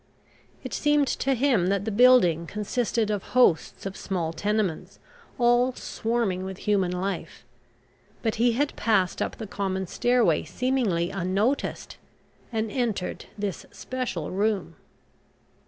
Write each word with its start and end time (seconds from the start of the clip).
It 0.63 0.73
seemed 0.73 1.07
to 1.09 1.35
him 1.35 1.67
that 1.67 1.85
the 1.85 1.91
building 1.91 2.47
consisted 2.47 3.11
of 3.11 3.21
hosts 3.37 3.85
of 3.85 3.95
small 3.95 4.33
tenements, 4.33 4.97
all 5.37 5.73
swarming 5.73 6.43
with 6.43 6.57
human 6.57 6.91
life, 6.91 7.45
but 8.23 8.33
he 8.41 8.53
had 8.53 8.75
passed 8.75 9.21
up 9.21 9.35
the 9.35 9.45
common 9.45 9.85
stairway 9.85 10.43
seemingly 10.43 11.11
unnoticed, 11.11 11.97
and 12.51 12.71
entered 12.71 13.25
this 13.37 13.67
special 13.71 14.31
room. 14.31 14.75